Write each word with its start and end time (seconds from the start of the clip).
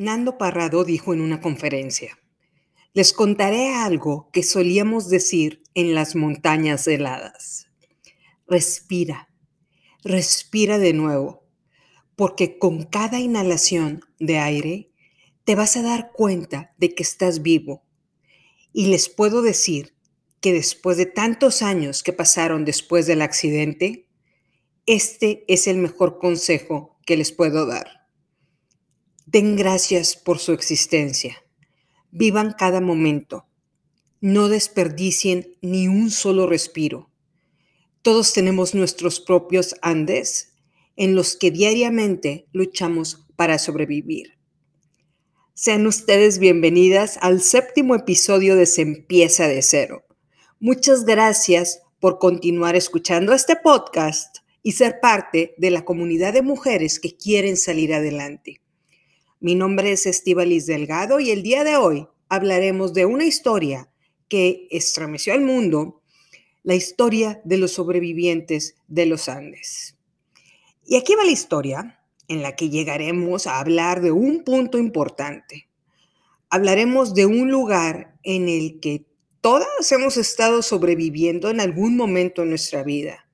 Nando 0.00 0.38
Parrado 0.38 0.82
dijo 0.84 1.12
en 1.12 1.20
una 1.20 1.42
conferencia, 1.42 2.18
les 2.94 3.12
contaré 3.12 3.74
algo 3.74 4.30
que 4.32 4.42
solíamos 4.42 5.10
decir 5.10 5.62
en 5.74 5.94
las 5.94 6.16
montañas 6.16 6.86
heladas. 6.86 7.66
Respira, 8.46 9.28
respira 10.02 10.78
de 10.78 10.94
nuevo, 10.94 11.44
porque 12.16 12.56
con 12.56 12.84
cada 12.84 13.20
inhalación 13.20 14.00
de 14.18 14.38
aire 14.38 14.90
te 15.44 15.54
vas 15.54 15.76
a 15.76 15.82
dar 15.82 16.12
cuenta 16.12 16.72
de 16.78 16.94
que 16.94 17.02
estás 17.02 17.42
vivo. 17.42 17.84
Y 18.72 18.86
les 18.86 19.10
puedo 19.10 19.42
decir 19.42 19.94
que 20.40 20.54
después 20.54 20.96
de 20.96 21.04
tantos 21.04 21.60
años 21.60 22.02
que 22.02 22.14
pasaron 22.14 22.64
después 22.64 23.06
del 23.06 23.20
accidente, 23.20 24.08
este 24.86 25.44
es 25.46 25.66
el 25.66 25.76
mejor 25.76 26.18
consejo 26.18 26.98
que 27.04 27.18
les 27.18 27.32
puedo 27.32 27.66
dar. 27.66 27.99
Den 29.32 29.54
gracias 29.54 30.16
por 30.16 30.40
su 30.40 30.50
existencia. 30.50 31.36
Vivan 32.10 32.52
cada 32.58 32.80
momento. 32.80 33.46
No 34.20 34.48
desperdicien 34.48 35.56
ni 35.62 35.86
un 35.86 36.10
solo 36.10 36.48
respiro. 36.48 37.12
Todos 38.02 38.32
tenemos 38.32 38.74
nuestros 38.74 39.20
propios 39.20 39.76
Andes 39.82 40.54
en 40.96 41.14
los 41.14 41.36
que 41.36 41.52
diariamente 41.52 42.48
luchamos 42.50 43.24
para 43.36 43.60
sobrevivir. 43.60 44.36
Sean 45.54 45.86
ustedes 45.86 46.40
bienvenidas 46.40 47.16
al 47.20 47.40
séptimo 47.40 47.94
episodio 47.94 48.56
de 48.56 48.66
Se 48.66 48.82
empieza 48.82 49.46
de 49.46 49.62
cero. 49.62 50.02
Muchas 50.58 51.04
gracias 51.04 51.82
por 52.00 52.18
continuar 52.18 52.74
escuchando 52.74 53.32
este 53.32 53.54
podcast 53.54 54.38
y 54.64 54.72
ser 54.72 54.98
parte 54.98 55.54
de 55.56 55.70
la 55.70 55.84
comunidad 55.84 56.32
de 56.32 56.42
mujeres 56.42 56.98
que 56.98 57.16
quieren 57.16 57.56
salir 57.56 57.94
adelante. 57.94 58.60
Mi 59.42 59.54
nombre 59.54 59.90
es 59.92 60.04
Estivalis 60.04 60.66
Delgado 60.66 61.18
y 61.18 61.30
el 61.30 61.42
día 61.42 61.64
de 61.64 61.74
hoy 61.76 62.06
hablaremos 62.28 62.92
de 62.92 63.06
una 63.06 63.24
historia 63.24 63.90
que 64.28 64.68
estremeció 64.70 65.32
al 65.32 65.40
mundo, 65.40 66.02
la 66.62 66.74
historia 66.74 67.40
de 67.44 67.56
los 67.56 67.72
sobrevivientes 67.72 68.74
de 68.86 69.06
los 69.06 69.30
Andes. 69.30 69.96
Y 70.84 70.96
aquí 70.96 71.14
va 71.14 71.24
la 71.24 71.30
historia 71.30 72.02
en 72.28 72.42
la 72.42 72.54
que 72.54 72.68
llegaremos 72.68 73.46
a 73.46 73.60
hablar 73.60 74.02
de 74.02 74.12
un 74.12 74.44
punto 74.44 74.76
importante. 74.76 75.70
Hablaremos 76.50 77.14
de 77.14 77.24
un 77.24 77.50
lugar 77.50 78.18
en 78.22 78.46
el 78.46 78.78
que 78.78 79.06
todas 79.40 79.90
hemos 79.90 80.18
estado 80.18 80.60
sobreviviendo 80.60 81.48
en 81.48 81.60
algún 81.60 81.96
momento 81.96 82.42
en 82.42 82.50
nuestra 82.50 82.82
vida. 82.82 83.26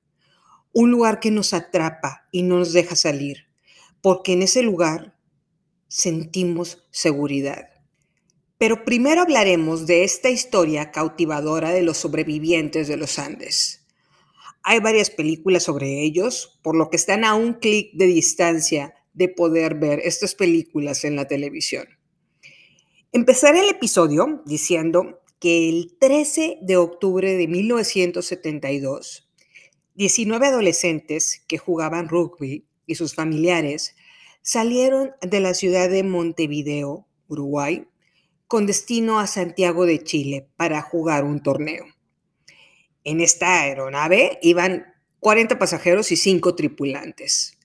Un 0.72 0.92
lugar 0.92 1.18
que 1.18 1.32
nos 1.32 1.52
atrapa 1.52 2.28
y 2.30 2.44
no 2.44 2.58
nos 2.58 2.72
deja 2.72 2.94
salir, 2.94 3.48
porque 4.00 4.34
en 4.34 4.42
ese 4.42 4.62
lugar 4.62 5.15
sentimos 5.88 6.86
seguridad. 6.90 7.68
Pero 8.58 8.84
primero 8.84 9.22
hablaremos 9.22 9.86
de 9.86 10.04
esta 10.04 10.30
historia 10.30 10.90
cautivadora 10.90 11.72
de 11.72 11.82
los 11.82 11.98
sobrevivientes 11.98 12.88
de 12.88 12.96
los 12.96 13.18
Andes. 13.18 13.86
Hay 14.62 14.80
varias 14.80 15.10
películas 15.10 15.64
sobre 15.64 16.02
ellos, 16.02 16.58
por 16.62 16.74
lo 16.74 16.90
que 16.90 16.96
están 16.96 17.24
a 17.24 17.34
un 17.34 17.54
clic 17.54 17.92
de 17.92 18.06
distancia 18.06 18.94
de 19.12 19.28
poder 19.28 19.76
ver 19.76 20.00
estas 20.04 20.34
películas 20.34 21.04
en 21.04 21.16
la 21.16 21.28
televisión. 21.28 21.86
Empezaré 23.12 23.60
el 23.60 23.70
episodio 23.70 24.42
diciendo 24.44 25.20
que 25.38 25.68
el 25.68 25.96
13 25.98 26.58
de 26.62 26.76
octubre 26.76 27.36
de 27.36 27.46
1972, 27.46 29.30
19 29.94 30.46
adolescentes 30.46 31.42
que 31.46 31.58
jugaban 31.58 32.08
rugby 32.08 32.66
y 32.86 32.94
sus 32.94 33.14
familiares 33.14 33.94
salieron 34.46 35.10
de 35.22 35.40
la 35.40 35.54
ciudad 35.54 35.90
de 35.90 36.04
Montevideo, 36.04 37.04
Uruguay, 37.26 37.88
con 38.46 38.64
destino 38.64 39.18
a 39.18 39.26
Santiago 39.26 39.86
de 39.86 40.04
Chile 40.04 40.46
para 40.56 40.82
jugar 40.82 41.24
un 41.24 41.42
torneo. 41.42 41.84
En 43.02 43.20
esta 43.20 43.62
aeronave 43.62 44.38
iban 44.42 44.86
40 45.18 45.58
pasajeros 45.58 46.12
y 46.12 46.16
5 46.16 46.54
tripulantes. 46.54 47.58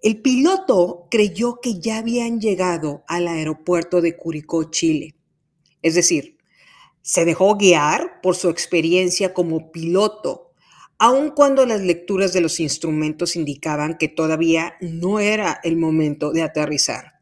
El 0.00 0.22
piloto 0.22 1.08
creyó 1.10 1.58
que 1.60 1.80
ya 1.80 1.98
habían 1.98 2.40
llegado 2.40 3.02
al 3.08 3.26
aeropuerto 3.26 4.00
de 4.00 4.16
Curicó, 4.16 4.70
Chile. 4.70 5.16
Es 5.82 5.96
decir, 5.96 6.38
se 7.02 7.24
dejó 7.24 7.56
guiar 7.56 8.20
por 8.22 8.36
su 8.36 8.50
experiencia 8.50 9.34
como 9.34 9.72
piloto 9.72 10.47
aun 10.98 11.30
cuando 11.30 11.64
las 11.64 11.80
lecturas 11.80 12.32
de 12.32 12.40
los 12.40 12.58
instrumentos 12.58 13.36
indicaban 13.36 13.96
que 13.98 14.08
todavía 14.08 14.74
no 14.80 15.20
era 15.20 15.60
el 15.62 15.76
momento 15.76 16.32
de 16.32 16.42
aterrizar. 16.42 17.20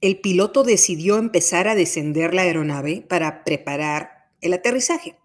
El 0.00 0.20
piloto 0.20 0.62
decidió 0.62 1.16
empezar 1.16 1.68
a 1.68 1.74
descender 1.74 2.34
la 2.34 2.42
aeronave 2.42 3.04
para 3.08 3.44
preparar 3.44 4.30
el 4.40 4.52
aterrizaje. 4.52 5.16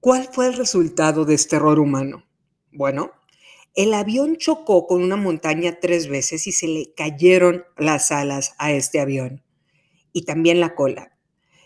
¿Cuál 0.00 0.28
fue 0.32 0.46
el 0.46 0.54
resultado 0.54 1.24
de 1.24 1.34
este 1.34 1.56
error 1.56 1.80
humano? 1.80 2.24
Bueno, 2.70 3.10
el 3.74 3.92
avión 3.92 4.36
chocó 4.36 4.86
con 4.86 5.02
una 5.02 5.16
montaña 5.16 5.80
tres 5.80 6.08
veces 6.08 6.46
y 6.46 6.52
se 6.52 6.68
le 6.68 6.94
cayeron 6.94 7.64
las 7.76 8.10
alas 8.12 8.54
a 8.58 8.72
este 8.72 9.00
avión 9.00 9.42
y 10.12 10.22
también 10.22 10.60
la 10.60 10.74
cola, 10.74 11.18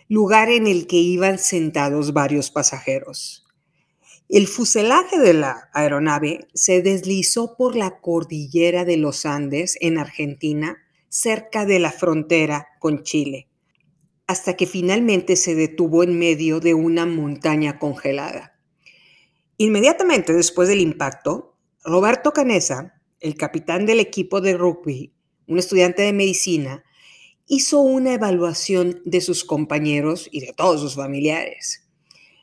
lugar 0.08 0.50
en 0.50 0.66
el 0.66 0.88
que 0.88 0.96
iban 0.96 1.38
sentados 1.38 2.12
varios 2.12 2.50
pasajeros. 2.50 3.46
El 4.32 4.46
fuselaje 4.46 5.18
de 5.18 5.34
la 5.34 5.70
aeronave 5.72 6.46
se 6.54 6.82
deslizó 6.82 7.56
por 7.56 7.74
la 7.74 7.98
cordillera 7.98 8.84
de 8.84 8.96
los 8.96 9.26
Andes 9.26 9.76
en 9.80 9.98
Argentina, 9.98 10.78
cerca 11.08 11.66
de 11.66 11.80
la 11.80 11.90
frontera 11.90 12.68
con 12.78 13.02
Chile, 13.02 13.48
hasta 14.28 14.54
que 14.54 14.68
finalmente 14.68 15.34
se 15.34 15.56
detuvo 15.56 16.04
en 16.04 16.16
medio 16.16 16.60
de 16.60 16.74
una 16.74 17.06
montaña 17.06 17.80
congelada. 17.80 18.56
Inmediatamente 19.56 20.32
después 20.32 20.68
del 20.68 20.80
impacto, 20.80 21.56
Roberto 21.82 22.32
Canesa, 22.32 23.02
el 23.18 23.34
capitán 23.34 23.84
del 23.84 23.98
equipo 23.98 24.40
de 24.40 24.56
rugby, 24.56 25.12
un 25.48 25.58
estudiante 25.58 26.02
de 26.02 26.12
medicina, 26.12 26.84
hizo 27.48 27.80
una 27.80 28.14
evaluación 28.14 29.02
de 29.04 29.22
sus 29.22 29.42
compañeros 29.42 30.28
y 30.30 30.38
de 30.38 30.52
todos 30.52 30.80
sus 30.80 30.94
familiares. 30.94 31.88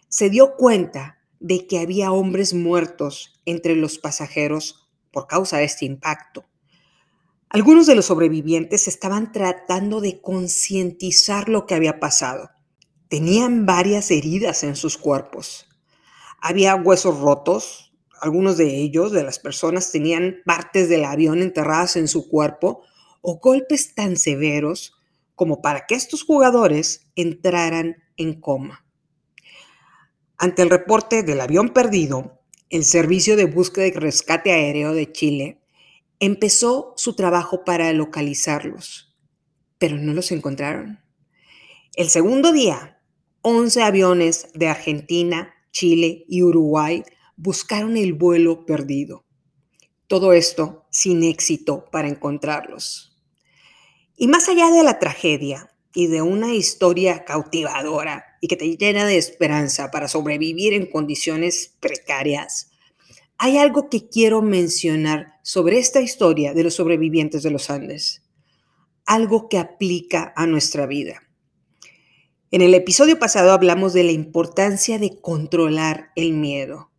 Se 0.09 0.29
dio 0.29 0.57
cuenta 0.57 1.16
de 1.39 1.67
que 1.67 1.79
había 1.79 2.11
hombres 2.11 2.53
muertos 2.53 3.41
entre 3.45 3.75
los 3.75 3.97
pasajeros 3.97 4.89
por 5.11 5.27
causa 5.27 5.57
de 5.57 5.65
este 5.65 5.85
impacto. 5.85 6.45
Algunos 7.49 7.87
de 7.87 7.95
los 7.95 8.05
sobrevivientes 8.05 8.87
estaban 8.87 9.31
tratando 9.31 10.01
de 10.01 10.19
concientizar 10.19 11.47
lo 11.47 11.65
que 11.65 11.75
había 11.75 11.99
pasado. 11.99 12.49
Tenían 13.07 13.65
varias 13.65 14.11
heridas 14.11 14.63
en 14.63 14.75
sus 14.75 14.97
cuerpos. 14.97 15.69
Había 16.41 16.75
huesos 16.75 17.19
rotos. 17.19 17.93
Algunos 18.19 18.57
de 18.57 18.75
ellos, 18.77 19.11
de 19.11 19.23
las 19.23 19.39
personas, 19.39 19.91
tenían 19.91 20.37
partes 20.45 20.89
del 20.89 21.05
avión 21.05 21.41
enterradas 21.41 21.95
en 21.95 22.07
su 22.07 22.27
cuerpo 22.27 22.81
o 23.21 23.39
golpes 23.39 23.95
tan 23.95 24.17
severos 24.17 24.93
como 25.35 25.61
para 25.61 25.85
que 25.85 25.95
estos 25.95 26.23
jugadores 26.23 27.07
entraran 27.15 27.95
en 28.17 28.41
coma. 28.41 28.86
Ante 30.39 30.61
el 30.61 30.69
reporte 30.69 31.23
del 31.23 31.41
avión 31.41 31.69
perdido, 31.69 32.43
el 32.69 32.85
Servicio 32.85 33.35
de 33.35 33.45
Búsqueda 33.45 33.87
y 33.87 33.91
Rescate 33.91 34.51
Aéreo 34.51 34.93
de 34.93 35.11
Chile 35.11 35.63
empezó 36.19 36.93
su 36.95 37.15
trabajo 37.15 37.65
para 37.65 37.91
localizarlos, 37.91 39.17
pero 39.79 39.97
no 39.97 40.13
los 40.13 40.31
encontraron. 40.31 40.99
El 41.95 42.09
segundo 42.09 42.51
día, 42.51 43.01
11 43.41 43.81
aviones 43.81 44.49
de 44.53 44.67
Argentina, 44.67 45.55
Chile 45.71 46.23
y 46.27 46.43
Uruguay 46.43 47.03
buscaron 47.35 47.97
el 47.97 48.13
vuelo 48.13 48.63
perdido. 48.67 49.25
Todo 50.05 50.33
esto 50.33 50.85
sin 50.91 51.23
éxito 51.23 51.85
para 51.91 52.09
encontrarlos. 52.09 53.17
Y 54.15 54.27
más 54.27 54.49
allá 54.49 54.69
de 54.69 54.83
la 54.83 54.99
tragedia 54.99 55.71
y 55.97 56.05
de 56.05 56.21
una 56.21 56.53
historia 56.53 57.25
cautivadora, 57.25 58.23
y 58.39 58.47
que 58.47 58.55
te 58.55 58.77
llena 58.77 59.03
de 59.07 59.17
esperanza 59.17 59.89
para 59.89 60.07
sobrevivir 60.07 60.73
en 60.73 60.85
condiciones 60.85 61.75
precarias. 61.79 62.69
Hay 63.39 63.57
algo 63.57 63.89
que 63.89 64.07
quiero 64.07 64.43
mencionar 64.43 65.39
sobre 65.41 65.79
esta 65.79 65.99
historia 65.99 66.53
de 66.53 66.63
los 66.63 66.75
sobrevivientes 66.75 67.41
de 67.41 67.49
los 67.49 67.71
Andes, 67.71 68.21
algo 69.07 69.49
que 69.49 69.57
aplica 69.57 70.33
a 70.35 70.45
nuestra 70.45 70.85
vida. 70.85 71.23
En 72.51 72.61
el 72.61 72.75
episodio 72.75 73.17
pasado 73.17 73.51
hablamos 73.51 73.93
de 73.93 74.03
la 74.03 74.11
importancia 74.11 74.99
de 74.99 75.19
controlar 75.19 76.11
el 76.15 76.33
miedo. 76.33 76.91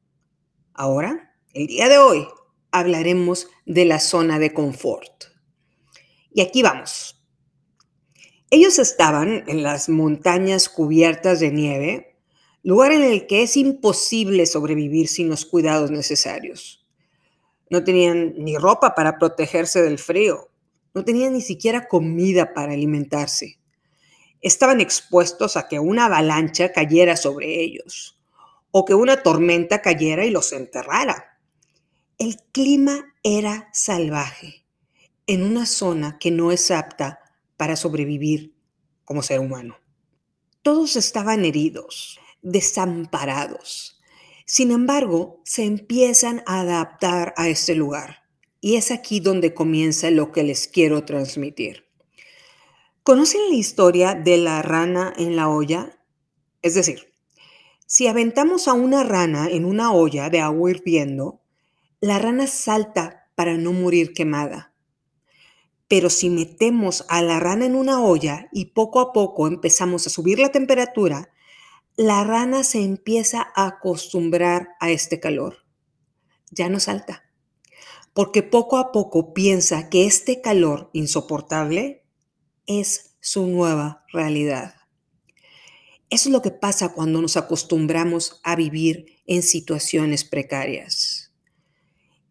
Ahora, 0.74 1.36
el 1.54 1.68
día 1.68 1.88
de 1.88 1.98
hoy, 1.98 2.26
hablaremos 2.72 3.46
de 3.64 3.84
la 3.84 4.00
zona 4.00 4.40
de 4.40 4.52
confort. 4.52 5.26
Y 6.32 6.40
aquí 6.40 6.62
vamos. 6.62 7.17
Ellos 8.50 8.78
estaban 8.78 9.44
en 9.46 9.62
las 9.62 9.90
montañas 9.90 10.70
cubiertas 10.70 11.38
de 11.38 11.50
nieve, 11.50 12.16
lugar 12.62 12.92
en 12.92 13.02
el 13.02 13.26
que 13.26 13.42
es 13.42 13.58
imposible 13.58 14.46
sobrevivir 14.46 15.08
sin 15.08 15.28
los 15.28 15.44
cuidados 15.44 15.90
necesarios. 15.90 16.86
No 17.68 17.84
tenían 17.84 18.32
ni 18.38 18.56
ropa 18.56 18.94
para 18.94 19.18
protegerse 19.18 19.82
del 19.82 19.98
frío, 19.98 20.48
no 20.94 21.04
tenían 21.04 21.34
ni 21.34 21.42
siquiera 21.42 21.88
comida 21.88 22.54
para 22.54 22.72
alimentarse. 22.72 23.58
Estaban 24.40 24.80
expuestos 24.80 25.58
a 25.58 25.68
que 25.68 25.78
una 25.78 26.06
avalancha 26.06 26.72
cayera 26.72 27.18
sobre 27.18 27.60
ellos 27.60 28.18
o 28.70 28.86
que 28.86 28.94
una 28.94 29.22
tormenta 29.22 29.82
cayera 29.82 30.24
y 30.24 30.30
los 30.30 30.54
enterrara. 30.54 31.38
El 32.16 32.38
clima 32.52 33.14
era 33.22 33.68
salvaje 33.74 34.64
en 35.26 35.42
una 35.42 35.66
zona 35.66 36.18
que 36.18 36.30
no 36.30 36.50
es 36.50 36.70
apta 36.70 37.20
para 37.58 37.76
sobrevivir 37.76 38.55
como 39.05 39.22
ser 39.22 39.40
humano. 39.40 39.76
Todos 40.62 40.96
estaban 40.96 41.44
heridos, 41.44 42.19
desamparados. 42.40 44.00
Sin 44.46 44.70
embargo, 44.70 45.43
se 45.44 45.64
empiezan 45.64 46.43
a 46.46 46.60
adaptar 46.60 47.34
a 47.37 47.49
este 47.49 47.75
lugar. 47.75 48.22
Y 48.62 48.76
es 48.76 48.90
aquí 48.90 49.20
donde 49.20 49.52
comienza 49.52 50.10
lo 50.10 50.32
que 50.32 50.43
les 50.43 50.66
quiero 50.66 51.05
transmitir. 51.05 51.84
¿Conocen 53.02 53.40
la 53.50 53.56
historia 53.56 54.14
de 54.14 54.38
la 54.38 54.62
rana 54.62 55.12
en 55.16 55.37
la 55.37 55.49
olla? 55.49 55.99
Es 56.62 56.75
decir, 56.75 57.12
si 57.87 58.06
aventamos 58.06 58.69
a 58.69 58.75
una 58.75 59.04
rana 59.04 59.49
en 59.49 59.64
una 59.64 59.93
olla 59.93 60.28
de 60.28 60.40
agua 60.40 60.70
hirviendo, 60.70 61.40
la 62.00 62.19
rana 62.19 62.46
salta 62.46 63.31
para 63.34 63.56
no 63.56 63.72
morir 63.72 64.12
quemada. 64.12 64.67
Pero 65.88 66.11
si 66.11 66.31
metemos 66.31 67.05
a 67.08 67.23
la 67.23 67.40
rana 67.40 67.64
en 67.67 67.75
una 67.75 68.02
olla 68.02 68.49
y 68.52 68.67
poco 68.67 69.00
a 69.00 69.12
poco 69.12 69.46
empezamos 69.46 70.06
a 70.06 70.11
subir 70.11 70.38
la 70.38 70.50
temperatura, 70.50 71.31
la 71.96 72.23
rana 72.23 72.62
se 72.62 72.82
empieza 72.82 73.49
a 73.56 73.67
acostumbrar 73.67 74.69
a 74.81 74.90
este 74.90 75.19
calor. 75.19 75.64
Ya 76.50 76.69
no 76.69 76.79
salta, 76.79 77.25
porque 78.12 78.43
poco 78.43 78.76
a 78.76 78.93
poco 78.93 79.35
piensa 79.35 79.88
que 79.88 80.06
este 80.06 80.40
calor 80.40 80.90
insoportable 80.93 82.05
es 82.67 83.17
su 83.20 83.46
nueva 83.46 84.05
realidad. 84.12 84.75
Eso 86.11 86.29
es 86.29 86.32
lo 86.32 86.40
que 86.40 86.50
pasa 86.50 86.94
cuando 86.94 87.20
nos 87.20 87.37
acostumbramos 87.37 88.40
a 88.43 88.56
vivir 88.56 89.19
en 89.26 89.43
situaciones 89.43 90.25
precarias. 90.25 91.27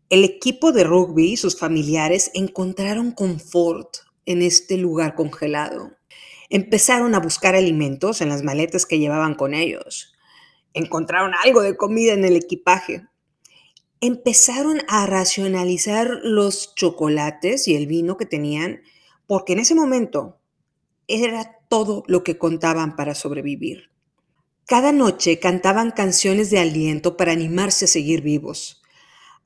El 0.10 0.24
equipo 0.24 0.72
de 0.72 0.86
rugby 0.86 1.34
y 1.34 1.38
sus 1.38 1.60
familiares 1.60 2.32
encontraron 2.34 3.12
confort 3.12 3.98
en 4.26 4.42
este 4.42 4.78
lugar 4.78 5.16
congelado. 5.16 5.98
Empezaron 6.50 7.14
a 7.14 7.20
buscar 7.20 7.56
alimentos 7.56 8.22
en 8.22 8.30
las 8.30 8.42
maletas 8.42 8.86
que 8.86 9.00
llevaban 9.00 9.36
con 9.36 9.54
ellos. 9.54 10.16
Encontraron 10.74 11.34
algo 11.44 11.62
de 11.62 11.76
comida 11.76 12.14
en 12.14 12.24
el 12.24 12.38
equipaje. 12.38 13.06
Empezaron 14.00 14.80
a 14.88 15.08
racionalizar 15.08 16.22
los 16.24 16.74
chocolates 16.74 17.68
y 17.68 17.76
el 17.76 17.86
vino 17.86 18.16
que 18.16 18.26
tenían 18.26 18.84
porque 19.26 19.52
en 19.54 19.60
ese 19.60 19.76
momento 19.76 20.40
era 21.10 21.60
todo 21.68 22.04
lo 22.08 22.24
que 22.24 22.38
contaban 22.38 22.96
para 22.96 23.14
sobrevivir. 23.14 23.92
Cada 24.66 24.94
noche 24.94 25.40
cantaban 25.40 25.92
canciones 25.92 26.50
de 26.50 26.60
aliento 26.60 27.18
para 27.18 27.34
animarse 27.34 27.86
a 27.86 27.90
seguir 27.90 28.22
vivos 28.22 28.84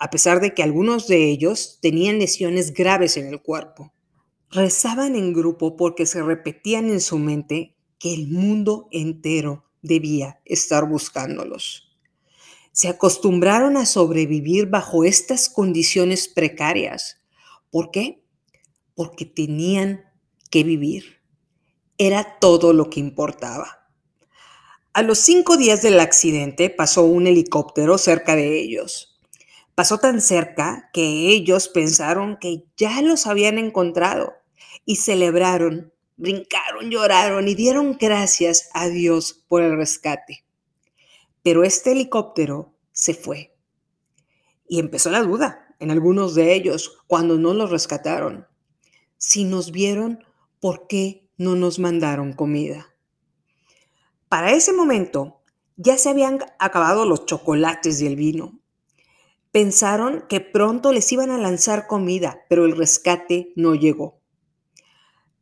a 0.02 0.10
pesar 0.10 0.42
de 0.42 0.56
que 0.56 0.64
algunos 0.64 1.08
de 1.08 1.30
ellos 1.30 1.78
tenían 1.80 2.18
lesiones 2.18 2.74
graves 2.74 3.18
en 3.18 3.28
el 3.28 3.40
cuerpo. 3.40 3.94
Rezaban 4.50 5.16
en 5.16 5.32
grupo 5.32 5.78
porque 5.78 6.08
se 6.08 6.24
repetían 6.24 6.90
en 6.90 7.00
su 7.00 7.20
mente 7.20 7.76
que 8.00 8.12
el 8.16 8.28
mundo 8.28 8.88
entero 8.90 9.64
debía 9.84 10.42
estar 10.44 10.90
buscándolos. 10.90 11.96
Se 12.72 12.88
acostumbraron 12.88 13.78
a 13.78 13.86
sobrevivir 13.86 14.66
bajo 14.66 15.04
estas 15.04 15.50
condiciones 15.50 16.28
precarias. 16.28 17.22
¿Por 17.70 17.92
qué? 17.92 18.24
Porque 18.96 19.26
tenían 19.26 20.02
que 20.50 20.64
vivir. 20.64 21.22
Era 22.00 22.40
todo 22.40 22.74
lo 22.74 22.90
que 22.90 23.00
importaba. 23.00 23.88
A 24.94 25.04
los 25.04 25.20
cinco 25.20 25.58
días 25.58 25.84
del 25.84 26.00
accidente 26.00 26.72
pasó 26.72 27.04
un 27.04 27.28
helicóptero 27.28 28.00
cerca 28.00 28.36
de 28.36 28.60
ellos. 28.60 29.11
Pasó 29.82 29.98
tan 29.98 30.22
cerca 30.22 30.92
que 30.94 31.30
ellos 31.30 31.68
pensaron 31.68 32.38
que 32.38 32.68
ya 32.78 33.02
los 33.02 33.26
habían 33.26 33.58
encontrado 33.58 34.32
y 34.86 34.98
celebraron, 34.98 35.92
brincaron, 36.18 36.92
lloraron 36.92 37.48
y 37.48 37.56
dieron 37.56 37.98
gracias 38.00 38.70
a 38.76 38.90
Dios 38.90 39.44
por 39.48 39.64
el 39.64 39.76
rescate. 39.76 40.46
Pero 41.42 41.64
este 41.64 41.94
helicóptero 41.94 42.76
se 42.92 43.16
fue. 43.16 43.56
Y 44.68 44.78
empezó 44.78 45.10
la 45.10 45.24
duda 45.24 45.76
en 45.80 45.90
algunos 45.90 46.36
de 46.36 46.54
ellos 46.54 47.00
cuando 47.08 47.40
no 47.40 47.56
los 47.56 47.72
rescataron. 47.72 48.46
Si 49.18 49.46
nos 49.46 49.72
vieron, 49.72 50.24
¿por 50.60 50.86
qué 50.86 51.28
no 51.38 51.56
nos 51.56 51.80
mandaron 51.80 52.34
comida? 52.34 52.94
Para 54.30 54.52
ese 54.52 54.74
momento 54.74 55.42
ya 55.76 55.98
se 55.98 56.10
habían 56.10 56.38
acabado 56.60 57.08
los 57.08 57.26
chocolates 57.26 58.00
y 58.00 58.06
el 58.06 58.16
vino 58.16 58.61
Pensaron 59.52 60.26
que 60.30 60.40
pronto 60.40 60.94
les 60.94 61.12
iban 61.12 61.30
a 61.30 61.38
lanzar 61.38 61.88
comida, 61.88 62.46
pero 62.48 62.66
el 62.66 62.78
rescate 62.78 63.52
no 63.56 63.76
llegó. 63.76 64.22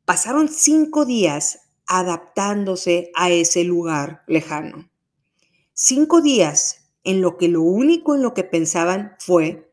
Pasaron 0.06 0.50
cinco 0.50 1.06
días 1.06 1.70
adaptándose 1.86 3.12
a 3.16 3.30
ese 3.30 3.64
lugar 3.64 4.24
lejano. 4.28 4.90
Cinco 5.74 6.22
días 6.22 6.92
en 7.04 7.22
lo 7.22 7.38
que 7.38 7.48
lo 7.48 7.62
único 7.62 8.16
en 8.16 8.24
lo 8.24 8.34
que 8.34 8.44
pensaban 8.44 9.16
fue, 9.20 9.72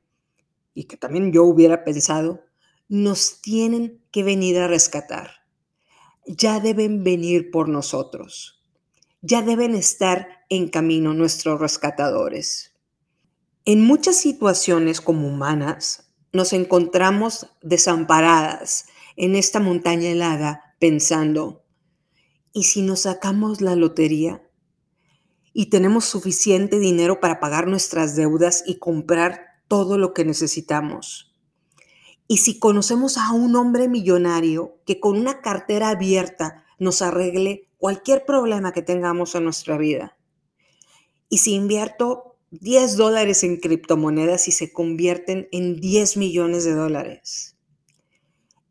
y 0.75 0.85
que 0.85 0.99
también 0.99 1.33
yo 1.33 1.45
hubiera 1.45 1.85
pensado, 1.85 2.45
nos 2.89 3.41
tienen 3.41 4.03
que 4.11 4.23
venir 4.23 4.59
a 4.59 4.69
rescatar. 4.69 5.31
Ya 6.27 6.61
deben 6.61 7.03
venir 7.03 7.51
por 7.51 7.69
nosotros. 7.69 8.63
Ya 9.23 9.43
deben 9.43 9.75
estar 9.75 10.45
en 10.51 10.69
camino 10.69 11.15
nuestros 11.15 11.59
rescatadores. 11.59 12.76
En 13.69 13.85
muchas 13.85 14.15
situaciones 14.15 15.01
como 15.01 15.27
humanas 15.27 16.09
nos 16.33 16.53
encontramos 16.53 17.49
desamparadas 17.63 18.87
en 19.17 19.35
esta 19.35 19.59
montaña 19.59 20.09
helada 20.09 20.77
pensando, 20.79 21.65
¿y 22.53 22.63
si 22.63 22.83
nos 22.83 23.01
sacamos 23.01 23.61
la 23.61 23.75
lotería? 23.75 24.49
Y 25.53 25.67
tenemos 25.67 26.05
suficiente 26.05 26.79
dinero 26.79 27.19
para 27.19 27.41
pagar 27.41 27.67
nuestras 27.67 28.15
deudas 28.15 28.63
y 28.69 28.79
comprar 28.79 29.41
todo 29.67 29.99
lo 29.99 30.15
que 30.15 30.25
necesitamos. 30.25 31.35
Y 32.29 32.37
si 32.37 32.61
conocemos 32.61 33.19
a 33.19 33.33
un 33.33 33.57
hombre 33.57 33.89
millonario 33.89 34.79
que 34.87 35.01
con 35.01 35.19
una 35.19 35.41
cartera 35.41 35.89
abierta 35.89 36.65
nos 36.79 37.03
arregle 37.03 37.69
cualquier 37.79 38.25
problema 38.27 38.71
que 38.71 38.83
tengamos 38.83 39.35
en 39.35 39.43
nuestra 39.43 39.77
vida. 39.77 40.17
Y 41.29 41.39
si 41.39 41.55
invierto 41.55 42.26
10 42.51 42.97
dólares 42.97 43.43
en 43.43 43.59
criptomonedas 43.59 44.47
y 44.49 44.53
se 44.53 44.73
convierten 44.73 45.49
en 45.51 45.81
10 45.81 46.17
millones 46.17 46.65
de 46.65 46.75
dólares. 46.75 47.57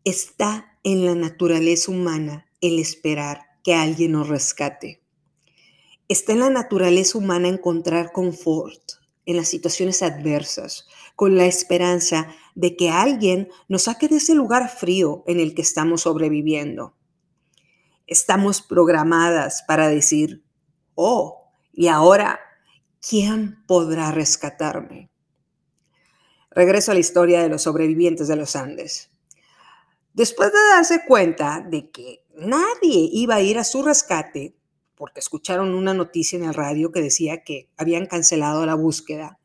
Está 0.04 0.78
en 0.84 1.06
la 1.06 1.16
naturaleza 1.16 1.92
humana 1.92 2.50
el 2.62 2.80
esperar 2.80 3.42
que 3.64 3.74
alguien 3.76 4.14
nos 4.14 4.30
rescate. 4.30 5.02
Está 6.08 6.34
en 6.34 6.40
la 6.40 6.50
naturaleza 6.50 7.18
humana 7.18 7.48
encontrar 7.48 8.12
confort 8.12 8.94
en 9.26 9.38
las 9.38 9.48
situaciones 9.48 10.04
adversas, 10.04 10.88
con 11.16 11.36
la 11.36 11.46
esperanza 11.46 12.28
de 12.54 12.76
que 12.76 12.92
alguien 12.92 13.50
nos 13.68 13.84
saque 13.84 14.08
de 14.08 14.18
ese 14.18 14.36
lugar 14.36 14.70
frío 14.70 15.24
en 15.28 15.40
el 15.40 15.56
que 15.56 15.64
estamos 15.64 16.02
sobreviviendo. 16.02 16.96
Estamos 18.08 18.62
programadas 18.62 19.64
para 19.68 19.90
decir, 19.90 20.44
oh, 20.94 21.50
y 21.74 21.88
ahora 21.88 22.40
¿quién 23.08 23.64
podrá 23.68 24.12
rescatarme? 24.12 25.10
Regreso 26.50 26.92
a 26.92 26.94
la 26.94 27.00
historia 27.00 27.42
de 27.42 27.50
los 27.50 27.64
sobrevivientes 27.64 28.28
de 28.28 28.36
los 28.36 28.56
Andes. 28.56 29.10
Después 30.14 30.52
de 30.52 30.60
darse 30.74 31.02
cuenta 31.06 31.62
de 31.62 31.90
que 31.92 32.24
nadie 32.36 33.10
iba 33.12 33.36
a 33.36 33.42
ir 33.42 33.60
a 33.60 33.64
su 33.64 33.84
rescate, 33.84 34.56
porque 34.96 35.20
escucharon 35.20 35.76
una 35.76 35.94
noticia 35.94 36.38
en 36.38 36.46
el 36.46 36.54
radio 36.54 36.92
que 36.92 37.02
decía 37.02 37.44
que 37.44 37.70
habían 37.78 38.06
cancelado 38.06 38.66
la 38.66 38.76
búsqueda, 38.76 39.40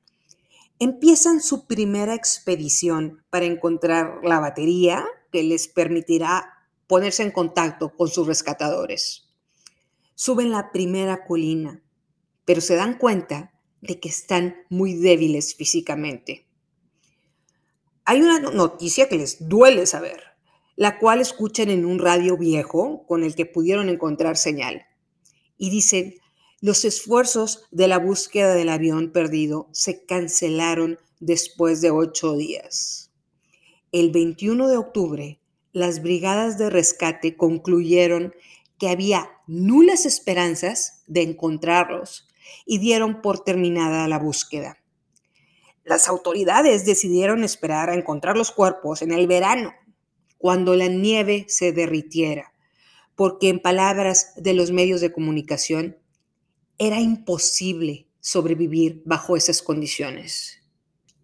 empiezan 0.79 1.43
su 1.43 1.67
primera 1.67 2.15
expedición 2.15 3.25
para 3.31 3.47
encontrar 3.47 4.21
la 4.23 4.39
batería 4.39 5.05
que 5.33 5.43
les 5.43 5.67
permitirá 5.69 6.55
ponerse 6.87 7.25
en 7.25 7.33
contacto 7.33 7.95
con 7.95 8.09
sus 8.09 8.27
rescatadores. 8.27 9.29
Suben 10.15 10.51
la 10.51 10.71
primera 10.71 11.27
colina 11.27 11.83
pero 12.45 12.61
se 12.61 12.77
dan 12.77 12.99
cuenta 12.99 13.53
de 13.81 14.01
que 14.01 14.09
están 14.09 14.57
muy 14.69 14.95
débiles 14.95 15.55
físicamente. 15.55 16.47
Hay 18.05 18.21
una 18.21 18.41
noticia 18.41 19.09
que 19.09 19.17
les 19.17 19.49
duele 19.49 19.87
saber, 19.87 20.23
la 20.77 20.99
cual 20.99 21.21
escuchan 21.21 21.71
en 21.71 21.85
un 21.85 21.99
radio 21.99 22.37
viejo 22.37 23.05
con 23.07 23.23
el 23.23 23.35
que 23.35 23.47
pudieron 23.47 23.89
encontrar 23.89 24.37
señal. 24.37 24.87
Y 25.59 25.71
dicen, 25.71 26.15
los 26.61 26.85
esfuerzos 26.85 27.65
de 27.71 27.89
la 27.89 27.99
búsqueda 27.99 28.55
del 28.55 28.69
avión 28.69 29.13
perdido 29.13 29.69
se 29.73 30.05
cancelaron 30.05 30.99
después 31.19 31.81
de 31.81 31.91
ocho 31.91 32.37
días. 32.37 33.11
El 33.93 34.11
21 34.11 34.69
de 34.69 34.77
octubre, 34.77 35.41
las 35.73 36.03
brigadas 36.03 36.59
de 36.59 36.71
rescate 36.71 37.37
concluyeron 37.37 38.35
que 38.79 38.89
había 38.89 39.31
nulas 39.47 40.07
esperanzas 40.07 41.03
de 41.07 41.23
encontrarlos 41.23 42.30
y 42.67 42.79
dieron 42.79 43.21
por 43.23 43.45
terminada 43.45 44.09
la 44.09 44.19
búsqueda. 44.19 44.79
Las 45.85 46.09
autoridades 46.09 46.85
decidieron 46.85 47.43
esperar 47.43 47.91
a 47.91 47.95
encontrar 47.95 48.37
los 48.37 48.51
cuerpos 48.51 49.03
en 49.03 49.13
el 49.13 49.27
verano, 49.27 49.73
cuando 50.39 50.75
la 50.77 50.87
nieve 50.87 51.47
se 51.49 51.73
derritiera, 51.73 52.53
porque 53.17 53.49
en 53.49 53.61
palabras 53.61 54.33
de 54.37 54.55
los 54.55 54.71
medios 54.71 55.01
de 55.01 55.13
comunicación, 55.13 55.99
era 56.79 57.01
imposible 57.01 58.07
sobrevivir 58.21 59.03
bajo 59.05 59.37
esas 59.37 59.63
condiciones. 59.63 60.59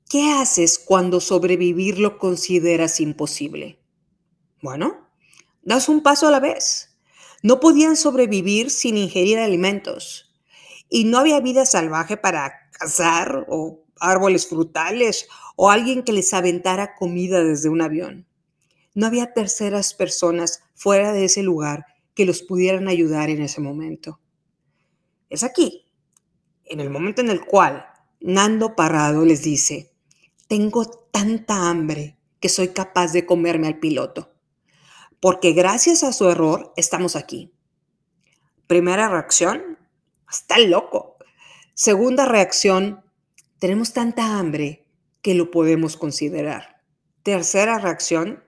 ¿Qué 0.09 0.33
haces 0.33 0.79
cuando 0.79 1.21
sobrevivir 1.21 1.99
lo 1.99 2.19
consideras 2.19 3.01
imposible? 3.01 3.81
Bueno, 4.63 5.09
das 5.63 5.89
un 5.89 6.03
paso 6.03 6.29
a 6.29 6.31
la 6.31 6.41
vez. 6.41 6.99
No 7.43 7.61
podían 7.61 7.97
sobrevivir 7.97 8.71
sin 8.71 8.97
ingerir 8.97 9.39
alimentos 9.39 10.26
y 10.89 11.05
no 11.05 11.19
había 11.19 11.41
vida 11.41 11.67
salvaje 11.67 12.17
para 12.17 12.71
cazar 12.71 13.47
o 13.49 13.85
árboles 13.99 14.47
frutales 14.47 15.29
o 15.57 15.71
alguien 15.71 16.03
que 16.03 16.13
les 16.13 16.33
aventara 16.35 16.95
comida 16.95 17.43
desde 17.43 17.69
un 17.69 17.83
avión. 17.83 18.27
No 18.95 19.07
había 19.07 19.33
terceras 19.33 19.95
personas 19.95 20.63
fuera 20.75 21.13
de 21.13 21.25
ese 21.25 21.43
lugar 21.43 21.87
que 22.15 22.25
los 22.25 22.43
pudieran 22.43 22.89
ayudar 22.89 23.31
en 23.31 23.43
ese 23.43 23.61
momento. 23.61 24.21
Es 25.29 25.43
aquí, 25.43 25.87
en 26.65 26.81
el 26.81 26.91
momento 26.91 27.21
en 27.21 27.31
el 27.31 27.45
cual 27.45 27.87
Nando 28.21 28.75
Parrado 28.75 29.25
les 29.25 29.43
dice, 29.43 29.93
tengo 30.49 30.87
tanta 30.87 31.69
hambre 31.69 32.17
que 32.41 32.49
soy 32.49 32.69
capaz 32.69 33.13
de 33.13 33.27
comerme 33.27 33.67
al 33.67 33.79
piloto, 33.79 34.33
porque 35.21 35.53
gracias 35.53 36.03
a 36.05 36.13
su 36.13 36.29
error 36.29 36.73
estamos 36.77 37.17
aquí. 37.17 37.53
Primera 38.67 39.09
reacción, 39.09 39.79
está 40.31 40.59
loco. 40.59 41.17
Segunda 41.75 42.27
reacción, 42.27 43.05
tenemos 43.59 43.93
tanta 43.93 44.39
hambre 44.39 44.87
que 45.23 45.35
lo 45.35 45.51
podemos 45.51 45.97
considerar. 45.97 46.83
Tercera 47.23 47.79
reacción, 47.79 48.45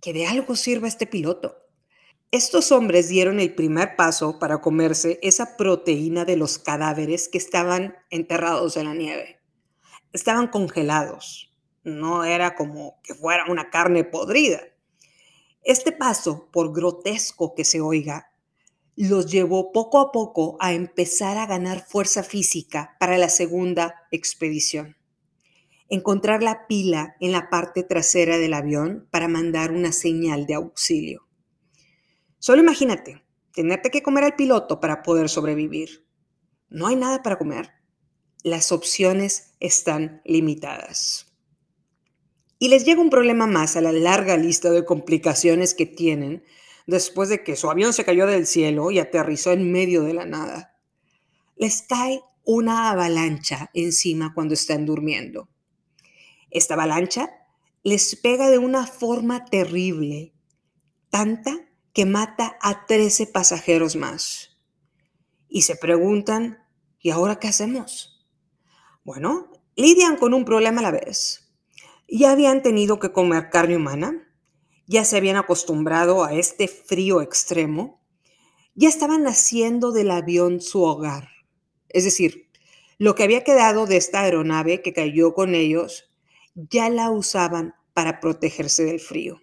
que 0.00 0.12
de 0.12 0.26
algo 0.26 0.56
sirva 0.56 0.88
este 0.88 1.06
piloto. 1.06 1.56
Estos 2.30 2.72
hombres 2.72 3.08
dieron 3.08 3.40
el 3.40 3.54
primer 3.54 3.96
paso 3.96 4.38
para 4.38 4.60
comerse 4.60 5.18
esa 5.22 5.56
proteína 5.56 6.26
de 6.26 6.36
los 6.36 6.58
cadáveres 6.58 7.28
que 7.28 7.38
estaban 7.38 7.96
enterrados 8.10 8.76
en 8.76 8.84
la 8.84 8.94
nieve. 8.94 9.40
Estaban 10.12 10.48
congelados. 10.48 11.56
No 11.84 12.24
era 12.24 12.54
como 12.54 13.00
que 13.02 13.14
fuera 13.14 13.46
una 13.48 13.70
carne 13.70 14.04
podrida. 14.04 14.60
Este 15.62 15.90
paso, 15.90 16.50
por 16.52 16.74
grotesco 16.74 17.54
que 17.54 17.64
se 17.64 17.80
oiga, 17.80 18.27
los 19.06 19.30
llevó 19.30 19.70
poco 19.70 20.00
a 20.00 20.10
poco 20.10 20.56
a 20.58 20.72
empezar 20.72 21.38
a 21.38 21.46
ganar 21.46 21.86
fuerza 21.86 22.24
física 22.24 22.96
para 22.98 23.16
la 23.16 23.28
segunda 23.28 23.94
expedición. 24.10 24.96
Encontrar 25.88 26.42
la 26.42 26.66
pila 26.66 27.14
en 27.20 27.30
la 27.30 27.48
parte 27.48 27.84
trasera 27.84 28.38
del 28.38 28.54
avión 28.54 29.06
para 29.12 29.28
mandar 29.28 29.70
una 29.70 29.92
señal 29.92 30.46
de 30.46 30.54
auxilio. 30.54 31.28
Solo 32.40 32.60
imagínate, 32.60 33.22
tenerte 33.52 33.92
que 33.92 34.02
comer 34.02 34.24
al 34.24 34.34
piloto 34.34 34.80
para 34.80 35.02
poder 35.04 35.28
sobrevivir. 35.28 36.04
No 36.68 36.88
hay 36.88 36.96
nada 36.96 37.22
para 37.22 37.38
comer. 37.38 37.70
Las 38.42 38.72
opciones 38.72 39.54
están 39.60 40.22
limitadas. 40.24 41.32
Y 42.58 42.66
les 42.66 42.84
llega 42.84 43.00
un 43.00 43.10
problema 43.10 43.46
más 43.46 43.76
a 43.76 43.80
la 43.80 43.92
larga 43.92 44.36
lista 44.36 44.72
de 44.72 44.84
complicaciones 44.84 45.74
que 45.74 45.86
tienen 45.86 46.42
después 46.88 47.28
de 47.28 47.44
que 47.44 47.54
su 47.54 47.70
avión 47.70 47.92
se 47.92 48.06
cayó 48.06 48.26
del 48.26 48.46
cielo 48.46 48.90
y 48.90 48.98
aterrizó 48.98 49.52
en 49.52 49.70
medio 49.70 50.02
de 50.02 50.14
la 50.14 50.24
nada. 50.24 50.74
Les 51.54 51.82
cae 51.82 52.22
una 52.44 52.90
avalancha 52.90 53.70
encima 53.74 54.32
cuando 54.34 54.54
están 54.54 54.86
durmiendo. 54.86 55.50
Esta 56.50 56.74
avalancha 56.74 57.28
les 57.82 58.16
pega 58.16 58.48
de 58.48 58.56
una 58.56 58.86
forma 58.86 59.44
terrible, 59.44 60.32
tanta 61.10 61.68
que 61.92 62.06
mata 62.06 62.56
a 62.62 62.86
13 62.86 63.26
pasajeros 63.26 63.94
más. 63.94 64.56
Y 65.46 65.62
se 65.62 65.76
preguntan, 65.76 66.66
¿y 67.00 67.10
ahora 67.10 67.38
qué 67.38 67.48
hacemos? 67.48 68.26
Bueno, 69.04 69.52
lidian 69.76 70.16
con 70.16 70.32
un 70.32 70.46
problema 70.46 70.80
a 70.80 70.84
la 70.84 70.90
vez. 70.90 71.52
Ya 72.08 72.32
habían 72.32 72.62
tenido 72.62 72.98
que 72.98 73.12
comer 73.12 73.50
carne 73.50 73.76
humana, 73.76 74.27
ya 74.88 75.04
se 75.04 75.18
habían 75.18 75.36
acostumbrado 75.36 76.24
a 76.24 76.32
este 76.32 76.66
frío 76.66 77.20
extremo, 77.20 78.00
ya 78.74 78.88
estaban 78.88 79.26
haciendo 79.26 79.92
del 79.92 80.10
avión 80.10 80.60
su 80.60 80.82
hogar. 80.82 81.28
Es 81.90 82.04
decir, 82.04 82.48
lo 82.96 83.14
que 83.14 83.22
había 83.22 83.44
quedado 83.44 83.86
de 83.86 83.98
esta 83.98 84.22
aeronave 84.22 84.80
que 84.82 84.94
cayó 84.94 85.34
con 85.34 85.54
ellos, 85.54 86.10
ya 86.54 86.88
la 86.88 87.10
usaban 87.10 87.74
para 87.92 88.18
protegerse 88.18 88.84
del 88.84 88.98
frío. 88.98 89.42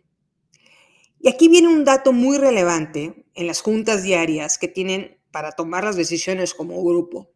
Y 1.20 1.30
aquí 1.30 1.48
viene 1.48 1.68
un 1.68 1.86
dato 1.86 2.12
muy 2.12 2.38
relevante 2.38 3.26
en 3.36 3.48
las 3.48 3.62
juntas 3.62 4.04
diarias 4.04 4.58
que 4.58 4.68
tienen 4.68 5.20
para 5.32 5.52
tomar 5.52 5.84
las 5.84 5.96
decisiones 5.96 6.54
como 6.54 6.84
grupo. 6.84 7.30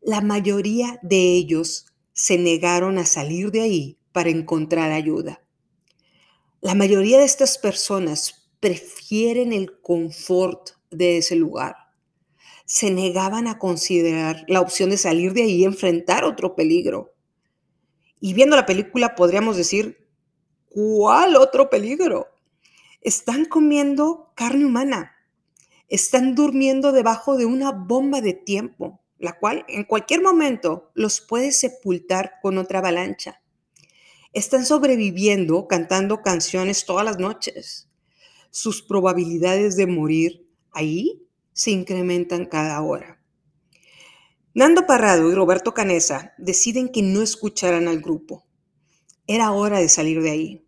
La 0.00 0.20
mayoría 0.20 1.00
de 1.02 1.32
ellos 1.32 1.86
se 2.12 2.38
negaron 2.38 2.96
a 2.98 3.06
salir 3.06 3.50
de 3.50 3.62
ahí 3.62 3.98
para 4.12 4.30
encontrar 4.30 4.92
ayuda. 4.92 5.42
La 6.60 6.74
mayoría 6.74 7.20
de 7.20 7.24
estas 7.24 7.56
personas 7.56 8.50
prefieren 8.58 9.52
el 9.52 9.80
confort 9.80 10.70
de 10.90 11.18
ese 11.18 11.36
lugar. 11.36 11.76
Se 12.64 12.90
negaban 12.90 13.46
a 13.46 13.60
considerar 13.60 14.42
la 14.48 14.60
opción 14.60 14.90
de 14.90 14.96
salir 14.96 15.34
de 15.34 15.44
ahí 15.44 15.60
y 15.60 15.64
enfrentar 15.64 16.24
otro 16.24 16.56
peligro. 16.56 17.14
Y 18.18 18.34
viendo 18.34 18.56
la 18.56 18.66
película 18.66 19.14
podríamos 19.14 19.56
decir, 19.56 20.08
¿cuál 20.68 21.36
otro 21.36 21.70
peligro? 21.70 22.26
Están 23.02 23.44
comiendo 23.44 24.32
carne 24.34 24.66
humana. 24.66 25.12
Están 25.88 26.34
durmiendo 26.34 26.90
debajo 26.90 27.36
de 27.36 27.46
una 27.46 27.70
bomba 27.70 28.20
de 28.20 28.32
tiempo, 28.32 29.00
la 29.16 29.38
cual 29.38 29.64
en 29.68 29.84
cualquier 29.84 30.22
momento 30.22 30.90
los 30.94 31.20
puede 31.20 31.52
sepultar 31.52 32.40
con 32.42 32.58
otra 32.58 32.80
avalancha 32.80 33.40
están 34.32 34.66
sobreviviendo 34.66 35.66
cantando 35.68 36.22
canciones 36.22 36.84
todas 36.84 37.04
las 37.04 37.18
noches. 37.18 37.88
Sus 38.50 38.82
probabilidades 38.82 39.76
de 39.76 39.86
morir 39.86 40.48
ahí 40.72 41.22
se 41.52 41.70
incrementan 41.70 42.46
cada 42.46 42.80
hora. 42.82 43.22
Nando 44.54 44.86
Parrado 44.86 45.30
y 45.30 45.34
Roberto 45.34 45.74
Canesa 45.74 46.34
deciden 46.38 46.88
que 46.88 47.02
no 47.02 47.22
escucharan 47.22 47.88
al 47.88 48.00
grupo. 48.00 48.46
Era 49.26 49.52
hora 49.52 49.78
de 49.78 49.88
salir 49.88 50.22
de 50.22 50.30
ahí. 50.30 50.66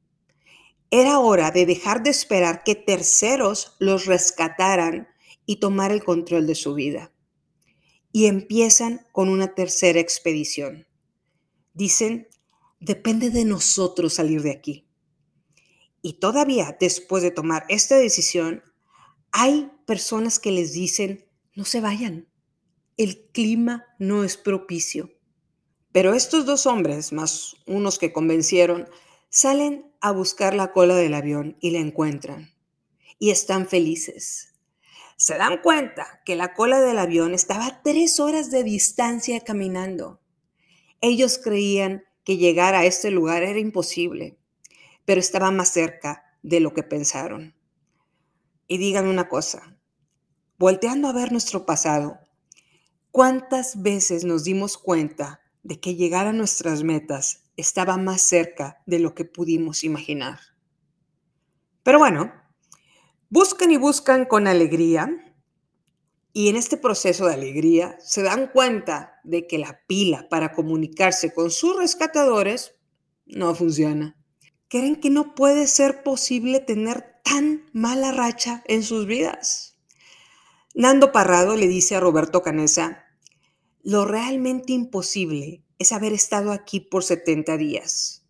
Era 0.90 1.18
hora 1.18 1.50
de 1.50 1.66
dejar 1.66 2.02
de 2.02 2.10
esperar 2.10 2.62
que 2.64 2.74
terceros 2.74 3.76
los 3.78 4.06
rescataran 4.06 5.08
y 5.46 5.56
tomar 5.60 5.92
el 5.92 6.04
control 6.04 6.46
de 6.46 6.54
su 6.54 6.74
vida. 6.74 7.12
Y 8.12 8.26
empiezan 8.26 9.06
con 9.12 9.28
una 9.28 9.54
tercera 9.54 10.00
expedición. 10.00 10.86
Dicen 11.72 12.28
Depende 12.80 13.30
de 13.30 13.44
nosotros 13.44 14.14
salir 14.14 14.42
de 14.42 14.52
aquí. 14.52 14.88
Y 16.02 16.14
todavía 16.14 16.76
después 16.80 17.22
de 17.22 17.30
tomar 17.30 17.66
esta 17.68 17.96
decisión, 17.96 18.62
hay 19.32 19.70
personas 19.86 20.38
que 20.38 20.50
les 20.50 20.72
dicen, 20.72 21.26
no 21.54 21.64
se 21.64 21.82
vayan, 21.82 22.28
el 22.96 23.28
clima 23.32 23.84
no 23.98 24.24
es 24.24 24.36
propicio. 24.36 25.10
Pero 25.92 26.14
estos 26.14 26.46
dos 26.46 26.66
hombres, 26.66 27.12
más 27.12 27.56
unos 27.66 27.98
que 27.98 28.12
convencieron, 28.12 28.88
salen 29.28 29.92
a 30.00 30.12
buscar 30.12 30.54
la 30.54 30.72
cola 30.72 30.94
del 30.94 31.14
avión 31.14 31.56
y 31.60 31.70
la 31.70 31.80
encuentran. 31.80 32.50
Y 33.18 33.30
están 33.30 33.68
felices. 33.68 34.54
Se 35.16 35.36
dan 35.36 35.60
cuenta 35.62 36.22
que 36.24 36.34
la 36.34 36.54
cola 36.54 36.80
del 36.80 36.98
avión 36.98 37.34
estaba 37.34 37.66
a 37.66 37.82
tres 37.82 38.20
horas 38.20 38.50
de 38.50 38.64
distancia 38.64 39.40
caminando. 39.40 40.20
Ellos 41.02 41.38
creían 41.42 42.04
que 42.30 42.36
llegar 42.36 42.76
a 42.76 42.84
este 42.84 43.10
lugar 43.10 43.42
era 43.42 43.58
imposible, 43.58 44.38
pero 45.04 45.18
estaba 45.18 45.50
más 45.50 45.70
cerca 45.70 46.22
de 46.44 46.60
lo 46.60 46.72
que 46.72 46.84
pensaron. 46.84 47.56
Y 48.68 48.78
díganme 48.78 49.10
una 49.10 49.28
cosa, 49.28 49.76
volteando 50.56 51.08
a 51.08 51.12
ver 51.12 51.32
nuestro 51.32 51.66
pasado, 51.66 52.20
¿cuántas 53.10 53.82
veces 53.82 54.24
nos 54.24 54.44
dimos 54.44 54.78
cuenta 54.78 55.40
de 55.64 55.80
que 55.80 55.96
llegar 55.96 56.28
a 56.28 56.32
nuestras 56.32 56.84
metas 56.84 57.50
estaba 57.56 57.96
más 57.96 58.20
cerca 58.22 58.80
de 58.86 59.00
lo 59.00 59.12
que 59.16 59.24
pudimos 59.24 59.82
imaginar? 59.82 60.38
Pero 61.82 61.98
bueno, 61.98 62.32
buscan 63.28 63.72
y 63.72 63.76
buscan 63.76 64.24
con 64.24 64.46
alegría 64.46 65.29
y 66.32 66.48
en 66.48 66.56
este 66.56 66.76
proceso 66.76 67.26
de 67.26 67.34
alegría 67.34 67.96
se 68.00 68.22
dan 68.22 68.48
cuenta 68.52 69.20
de 69.24 69.46
que 69.46 69.58
la 69.58 69.80
pila 69.86 70.28
para 70.28 70.52
comunicarse 70.52 71.34
con 71.34 71.50
sus 71.50 71.76
rescatadores 71.76 72.74
no 73.26 73.54
funciona. 73.54 74.16
creen 74.68 74.96
que 74.96 75.10
no 75.10 75.34
puede 75.34 75.66
ser 75.66 76.04
posible 76.04 76.60
tener 76.60 77.04
tan 77.24 77.68
mala 77.72 78.12
racha 78.12 78.62
en 78.68 78.84
sus 78.84 79.04
vidas. 79.06 79.76
Nando 80.74 81.10
Parrado 81.10 81.56
le 81.56 81.66
dice 81.66 81.96
a 81.96 82.00
Roberto 82.00 82.42
Canesa, 82.42 83.04
lo 83.82 84.04
realmente 84.04 84.72
imposible 84.72 85.64
es 85.80 85.90
haber 85.90 86.12
estado 86.12 86.52
aquí 86.52 86.78
por 86.78 87.02
70 87.02 87.56
días. 87.56 88.24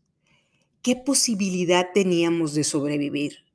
¿Qué 0.80 0.96
posibilidad 0.96 1.88
teníamos 1.92 2.54
de 2.54 2.64
sobrevivir? 2.64 3.49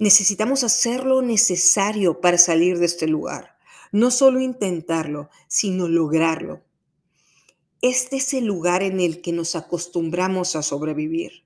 Necesitamos 0.00 0.64
hacer 0.64 1.04
lo 1.04 1.20
necesario 1.20 2.22
para 2.22 2.38
salir 2.38 2.78
de 2.78 2.86
este 2.86 3.06
lugar. 3.06 3.58
No 3.92 4.10
solo 4.10 4.40
intentarlo, 4.40 5.28
sino 5.46 5.88
lograrlo. 5.88 6.62
Este 7.82 8.16
es 8.16 8.32
el 8.32 8.46
lugar 8.46 8.82
en 8.82 8.98
el 8.98 9.20
que 9.20 9.32
nos 9.32 9.56
acostumbramos 9.56 10.56
a 10.56 10.62
sobrevivir. 10.62 11.44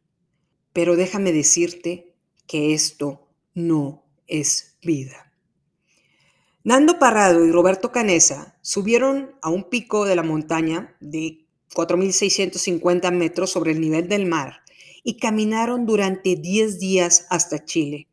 Pero 0.73 0.95
déjame 0.95 1.33
decirte 1.33 2.15
que 2.47 2.75
esto 2.75 3.27
no 3.55 4.05
es 4.29 4.77
vida. 4.83 5.33
Nando 6.63 7.01
Parrado 7.01 7.45
y 7.45 7.51
Roberto 7.51 7.91
Canesa 7.91 8.57
subieron 8.63 9.35
a 9.43 9.51
un 9.51 9.69
pico 9.69 10.05
de 10.05 10.15
la 10.15 10.23
montaña 10.23 10.97
de 11.01 11.45
4.650 11.75 13.11
metros 13.11 13.51
sobre 13.51 13.73
el 13.73 13.81
nivel 13.81 14.09
del 14.09 14.27
mar 14.27 14.61
y 15.03 15.17
caminaron 15.17 15.87
durante 15.87 16.37
10 16.37 16.79
días 16.79 17.27
hasta 17.31 17.65
Chile. 17.65 18.07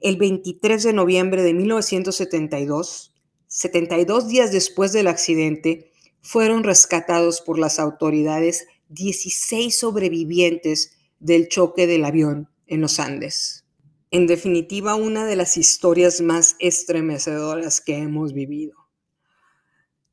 El 0.00 0.18
23 0.18 0.82
de 0.82 0.92
noviembre 0.92 1.42
de 1.42 1.54
1972, 1.54 3.14
72 3.46 4.28
días 4.28 4.52
después 4.52 4.92
del 4.92 5.06
accidente, 5.06 5.90
fueron 6.20 6.64
rescatados 6.64 7.40
por 7.40 7.58
las 7.58 7.78
autoridades 7.78 8.66
16 8.88 9.78
sobrevivientes 9.78 10.98
del 11.18 11.48
choque 11.48 11.86
del 11.86 12.04
avión 12.04 12.50
en 12.66 12.80
los 12.82 13.00
Andes. 13.00 13.64
En 14.10 14.26
definitiva, 14.26 14.94
una 14.94 15.24
de 15.24 15.36
las 15.36 15.56
historias 15.56 16.20
más 16.20 16.56
estremecedoras 16.58 17.80
que 17.80 17.96
hemos 17.96 18.32
vivido. 18.32 18.76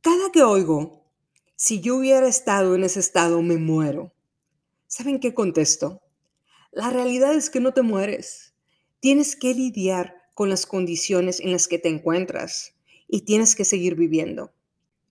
Cada 0.02 0.32
que 0.32 0.44
oigo, 0.44 1.06
si 1.56 1.82
yo 1.82 1.98
hubiera 1.98 2.28
estado 2.28 2.76
en 2.76 2.84
ese 2.84 3.00
estado, 3.00 3.42
me 3.42 3.58
muero. 3.58 4.14
¿Saben 4.88 5.20
qué 5.20 5.34
contesto? 5.34 6.02
La 6.72 6.90
realidad 6.90 7.34
es 7.34 7.50
que 7.50 7.60
no 7.60 7.74
te 7.74 7.82
mueres. 7.82 8.53
Tienes 9.04 9.36
que 9.36 9.54
lidiar 9.54 10.16
con 10.34 10.50
las 10.50 10.66
condiciones 10.66 11.42
en 11.42 11.52
las 11.52 11.68
que 11.68 11.78
te 11.78 11.90
encuentras 11.90 12.76
y 13.06 13.26
tienes 13.26 13.54
que 13.54 13.66
seguir 13.66 13.96
viviendo. 13.96 14.54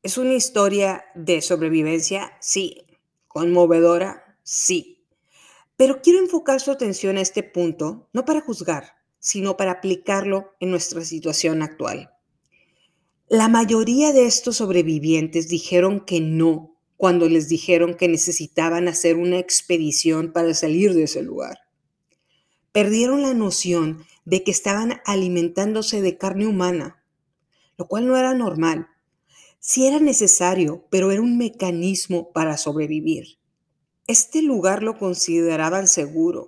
¿Es 0.03 0.17
una 0.17 0.33
historia 0.33 1.05
de 1.15 1.43
sobrevivencia? 1.43 2.33
Sí. 2.41 2.87
¿Conmovedora? 3.29 4.39
Sí. 4.43 5.05
Pero 5.77 6.01
quiero 6.01 6.21
enfocar 6.21 6.63
su 6.63 6.71
atención 6.71 7.19
a 7.19 7.21
este 7.21 7.43
punto, 7.43 8.09
no 8.15 8.25
para 8.25 8.41
juzgar, 8.41 8.95
sino 9.19 9.59
para 9.59 9.73
aplicarlo 9.73 10.55
en 10.59 10.71
nuestra 10.71 11.03
situación 11.03 11.61
actual. 11.61 12.15
La 13.29 13.49
mayoría 13.49 14.15
de 14.15 14.25
estos 14.25 14.57
sobrevivientes 14.57 15.51
dijeron 15.51 16.07
que 16.07 16.23
no 16.23 16.79
cuando 16.97 17.29
les 17.29 17.47
dijeron 17.47 17.93
que 17.93 18.09
necesitaban 18.09 18.89
hacer 18.89 19.17
una 19.17 19.39
expedición 19.39 20.33
para 20.33 20.55
salir 20.55 20.95
de 20.95 21.03
ese 21.03 21.23
lugar. 21.23 21.62
Perdieron 22.73 23.21
la 23.21 23.35
noción 23.35 24.07
de 24.25 24.45
que 24.45 24.51
estaban 24.51 25.03
alimentándose 25.05 26.01
de 26.01 26.17
carne 26.17 26.47
humana, 26.47 27.05
lo 27.77 27.87
cual 27.87 28.07
no 28.07 28.17
era 28.17 28.33
normal. 28.33 28.89
Sí 29.59 29.87
era 29.87 30.01
necesario, 30.01 30.87
pero 30.91 31.11
era 31.13 31.21
un 31.21 31.37
mecanismo 31.37 32.33
para 32.33 32.57
sobrevivir. 32.57 33.39
Este 34.07 34.41
lugar 34.41 34.83
lo 34.83 34.99
consideraban 34.99 35.87
seguro, 35.87 36.47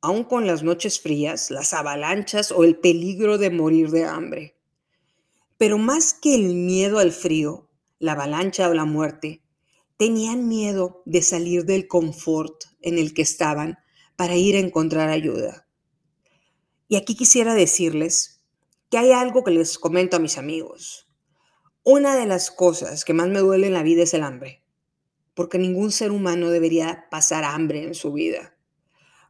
aun 0.00 0.24
con 0.24 0.46
las 0.46 0.62
noches 0.62 0.98
frías, 0.98 1.50
las 1.50 1.74
avalanchas 1.74 2.52
o 2.52 2.64
el 2.64 2.78
peligro 2.78 3.36
de 3.36 3.50
morir 3.50 3.90
de 3.90 4.04
hambre. 4.04 4.56
Pero 5.58 5.76
más 5.76 6.14
que 6.14 6.34
el 6.34 6.54
miedo 6.54 6.98
al 6.98 7.12
frío, 7.12 7.68
la 7.98 8.12
avalancha 8.12 8.70
o 8.70 8.74
la 8.74 8.86
muerte, 8.86 9.42
tenían 9.98 10.48
miedo 10.48 11.02
de 11.04 11.20
salir 11.20 11.66
del 11.66 11.86
confort 11.86 12.64
en 12.80 12.98
el 12.98 13.12
que 13.12 13.22
estaban 13.22 13.78
para 14.16 14.36
ir 14.36 14.56
a 14.56 14.60
encontrar 14.60 15.10
ayuda. 15.10 15.65
Y 16.88 16.96
aquí 16.96 17.16
quisiera 17.16 17.54
decirles 17.54 18.42
que 18.90 18.98
hay 18.98 19.12
algo 19.12 19.44
que 19.44 19.50
les 19.50 19.78
comento 19.78 20.16
a 20.16 20.20
mis 20.20 20.38
amigos. 20.38 21.08
Una 21.82 22.16
de 22.16 22.26
las 22.26 22.50
cosas 22.50 23.04
que 23.04 23.14
más 23.14 23.28
me 23.28 23.40
duele 23.40 23.66
en 23.66 23.74
la 23.74 23.82
vida 23.82 24.02
es 24.02 24.14
el 24.14 24.22
hambre 24.22 24.66
porque 25.36 25.58
ningún 25.58 25.92
ser 25.92 26.12
humano 26.12 26.50
debería 26.50 27.04
pasar 27.10 27.44
hambre 27.44 27.84
en 27.84 27.94
su 27.94 28.10
vida. 28.10 28.56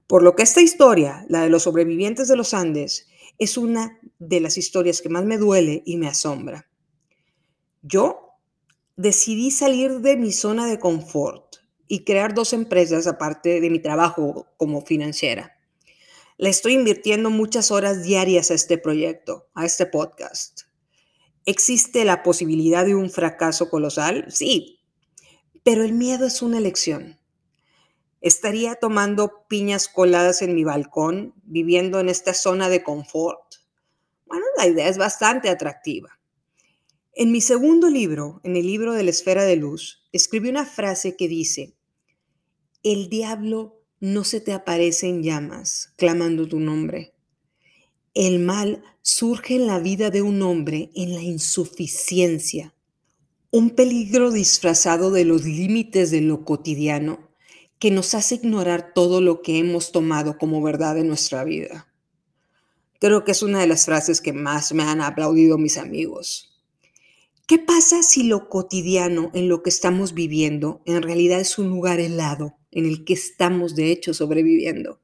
Por 0.07 0.23
lo 0.23 0.37
que 0.37 0.45
esta 0.45 0.61
historia, 0.61 1.27
la 1.29 1.42
de 1.42 1.51
los 1.51 1.64
sobrevivientes 1.64 2.29
de 2.29 2.37
los 2.37 2.55
Andes, 2.55 3.09
es 3.38 3.59
una 3.59 3.99
de 4.21 4.40
las 4.40 4.57
historias 4.57 5.03
que 5.03 5.09
más 5.09 5.25
me 5.25 5.37
duele 5.37 5.83
y 5.85 5.97
me 5.97 6.07
asombra. 6.07 6.71
Yo 7.83 8.38
decidí 8.95 9.51
salir 9.51 9.99
de 9.99 10.16
mi 10.16 10.31
zona 10.31 10.66
de 10.66 10.79
confort 10.79 11.57
y 11.88 12.05
crear 12.05 12.35
dos 12.35 12.53
empresas 12.53 13.09
aparte 13.09 13.61
de 13.61 13.69
mi 13.69 13.81
trabajo 13.81 14.47
como 14.57 14.83
financiera. 14.83 15.56
Le 16.38 16.51
estoy 16.51 16.75
invirtiendo 16.75 17.31
muchas 17.31 17.70
horas 17.70 18.03
diarias 18.03 18.51
a 18.51 18.55
este 18.55 18.77
proyecto, 18.77 19.49
a 19.55 19.64
este 19.64 19.87
podcast. 19.87 20.64
¿Existe 21.46 22.05
la 22.05 22.22
posibilidad 22.22 22.85
de 22.85 22.94
un 22.94 23.09
fracaso 23.09 23.70
colosal? 23.70 24.27
Sí, 24.29 24.81
pero 25.62 25.83
el 25.83 25.94
miedo 25.94 26.27
es 26.27 26.42
una 26.42 26.59
elección. 26.59 27.18
Estaría 28.20 28.75
tomando 28.75 29.46
piñas 29.49 29.88
coladas 29.88 30.42
en 30.42 30.55
mi 30.55 30.62
balcón, 30.62 31.33
viviendo 31.44 32.01
en 32.01 32.11
esta 32.11 32.35
zona 32.35 32.68
de 32.68 32.83
confort. 32.83 33.55
Bueno, 34.27 34.44
la 34.59 34.66
idea 34.66 34.88
es 34.88 34.99
bastante 34.99 35.49
atractiva. 35.49 36.20
En 37.14 37.33
mi 37.33 37.40
segundo 37.40 37.88
libro, 37.88 38.42
en 38.44 38.57
el 38.57 38.66
libro 38.66 38.92
de 38.92 39.05
la 39.05 39.11
esfera 39.11 39.44
de 39.44 39.57
luz, 39.57 40.07
escribí 40.12 40.51
una 40.51 40.66
frase 40.66 41.16
que 41.16 41.29
dice, 41.29 41.79
el 42.83 43.09
diablo 43.09 43.86
no 44.00 44.24
se 44.24 44.40
te 44.40 44.52
aparece 44.52 45.09
en 45.09 45.22
llamas 45.22 45.92
clamando 45.96 46.46
tu 46.46 46.61
nombre. 46.61 47.14
El 48.14 48.38
mal 48.38 48.82
surge 49.02 49.56
en 49.56 49.66
la 49.66 49.78
vida 49.78 50.11
de 50.11 50.22
un 50.22 50.42
hombre 50.42 50.90
en 50.94 51.14
la 51.14 51.22
insuficiencia 51.22 52.72
un 53.56 53.70
peligro 53.70 54.32
disfrazado 54.32 55.11
de 55.11 55.24
los 55.24 55.44
límites 55.44 56.11
de 56.11 56.20
lo 56.20 56.44
cotidiano 56.44 57.30
que 57.78 57.90
nos 57.90 58.14
hace 58.14 58.35
ignorar 58.35 58.92
todo 58.94 59.22
lo 59.22 59.40
que 59.40 59.59
hemos 59.59 59.92
tomado 59.92 60.37
como 60.37 60.61
verdad 60.61 60.98
en 60.98 61.09
nuestra 61.09 61.42
vida. 61.42 61.88
Creo 63.00 63.24
que 63.24 63.32
es 63.32 63.42
una 63.42 63.61
de 63.61 63.66
las 63.66 63.87
frases 63.87 64.20
que 64.20 64.35
más 64.35 64.74
me 64.74 64.82
han 64.82 65.00
aplaudido 65.00 65.56
mis 65.56 65.78
amigos. 65.78 66.54
¿Qué 67.46 67.59
pasa 67.59 68.02
si 68.02 68.24
lo 68.24 68.50
cotidiano 68.50 69.30
en 69.32 69.48
lo 69.48 69.62
que 69.62 69.70
estamos 69.70 70.12
viviendo 70.12 70.82
en 70.85 71.02
realidad 71.02 71.40
es 71.40 71.59
un 71.59 71.68
lugar 71.68 71.98
helado 71.98 72.59
en 72.76 72.86
el 72.86 73.04
que 73.04 73.14
estamos 73.14 73.74
de 73.74 73.90
hecho 73.90 74.14
sobreviviendo? 74.14 75.00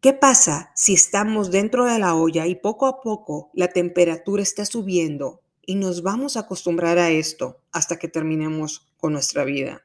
¿Qué 0.00 0.12
pasa 0.12 0.70
si 0.76 0.94
estamos 0.94 1.50
dentro 1.50 1.84
de 1.84 1.98
la 1.98 2.14
olla 2.14 2.46
y 2.46 2.54
poco 2.54 2.86
a 2.86 3.00
poco 3.00 3.50
la 3.54 3.68
temperatura 3.68 4.42
está 4.42 4.64
subiendo 4.64 5.40
y 5.70 5.76
nos 5.76 6.02
vamos 6.02 6.36
a 6.36 6.40
acostumbrar 6.40 6.98
a 6.98 7.10
esto 7.10 7.60
hasta 7.70 7.96
que 7.96 8.08
terminemos 8.08 8.90
con 8.96 9.12
nuestra 9.12 9.44
vida. 9.44 9.82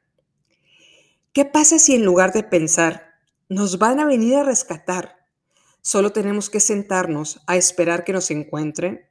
¿Qué 1.34 1.46
pasa 1.46 1.78
si 1.80 1.94
en 1.94 2.06
lugar 2.06 2.34
de 2.34 2.44
pensar, 2.44 3.14
nos 3.50 3.78
van 3.78 4.00
a 4.00 4.06
venir 4.06 4.36
a 4.36 4.44
rescatar, 4.44 5.18
solo 5.82 6.12
tenemos 6.12 6.50
que 6.50 6.60
sentarnos 6.60 7.42
a 7.46 7.56
esperar 7.56 8.04
que 8.04 8.14
nos 8.14 8.32
encuentren? 8.32 9.06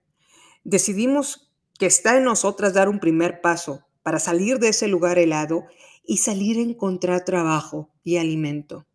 Decidimos 0.65 1.53
que 1.79 1.87
está 1.87 2.17
en 2.17 2.25
nosotras 2.25 2.75
dar 2.75 2.89
un 2.89 2.99
primer 2.99 3.41
paso 3.41 3.87
para 4.03 4.19
salir 4.19 4.59
de 4.59 4.71
ese 4.71 4.89
lugar 4.89 5.19
helado 5.19 5.67
y 6.07 6.19
salir 6.19 6.59
a 6.59 6.63
encontrar 6.63 7.25
trabajo 7.25 7.91
y 8.03 8.17
alimento. 8.17 8.87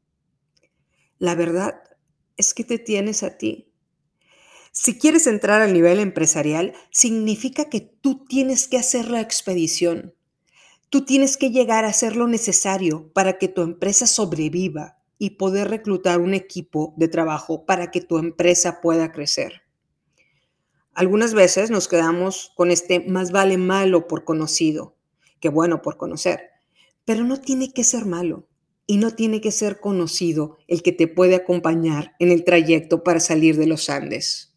La 1.18 1.36
verdad 1.36 1.82
es 2.38 2.54
que 2.54 2.64
te 2.64 2.80
tienes 2.80 3.24
a 3.24 3.38
ti 3.38 3.70
si 4.72 4.98
quieres 4.98 5.26
entrar 5.28 5.62
al 5.62 5.74
nivel 5.74 6.00
empresarial, 6.00 6.74
significa 6.92 7.66
que 7.66 7.82
tú 7.82 8.26
tienes 8.26 8.68
que 8.68 8.78
hacer 8.78 9.10
la 9.10 9.20
expedición. 9.20 10.14
Tú 10.90 11.06
tienes 11.06 11.38
que 11.38 11.52
llegar 11.52 11.86
a 11.86 11.90
hacer 11.90 12.16
lo 12.16 12.28
necesario 12.28 13.12
para 13.14 13.38
que 13.38 13.48
tu 13.48 13.62
empresa 13.62 14.08
sobreviva 14.08 14.98
y 15.18 15.32
poder 15.32 15.70
reclutar 15.70 16.22
un 16.22 16.34
equipo 16.34 16.94
de 16.98 17.08
trabajo 17.08 17.66
para 17.66 17.92
que 17.92 18.02
tu 18.02 18.18
empresa 18.20 18.80
pueda 18.80 19.12
crecer. 19.12 19.64
Algunas 20.94 21.34
veces 21.34 21.72
nos 21.72 21.88
quedamos 21.88 22.52
con 22.56 22.72
este 22.72 23.00
más 23.02 23.32
vale 23.32 23.58
malo 23.58 24.08
por 24.08 24.24
conocido 24.24 24.96
que 25.40 25.50
bueno 25.50 25.82
por 25.82 25.98
conocer, 25.98 26.49
pero 27.10 27.24
no 27.24 27.42
tiene 27.42 27.74
que 27.74 27.84
ser 27.84 28.06
malo 28.06 28.48
y 28.86 28.98
no 28.98 29.16
tiene 29.16 29.42
que 29.42 29.50
ser 29.50 29.80
conocido 29.80 30.60
el 30.68 30.84
que 30.84 30.92
te 30.92 31.08
puede 31.08 31.34
acompañar 31.34 32.16
en 32.20 32.30
el 32.30 32.44
trayecto 32.44 33.04
para 33.04 33.20
salir 33.20 33.58
de 33.58 33.66
los 33.66 33.90
Andes. 33.90 34.54